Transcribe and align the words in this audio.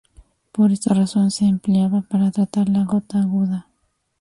Por 0.51 0.71
esta 0.71 0.95
razón 0.95 1.29
se 1.29 1.45
empleaba 1.45 2.01
para 2.01 2.31
tratar 2.31 2.67
la 2.69 2.85
gota 2.85 3.19
aguda. 3.19 3.67